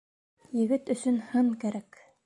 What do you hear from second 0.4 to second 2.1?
Егет өсөн һын кәрәк.